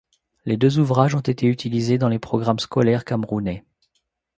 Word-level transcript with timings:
Les 0.45 0.57
deux 0.57 0.79
ouvrages 0.79 1.13
ont 1.13 1.19
été 1.19 1.45
utilisés 1.45 1.99
dans 1.99 2.09
les 2.09 2.17
programmes 2.17 2.57
scolaires 2.57 3.05
camerounais. 3.05 3.63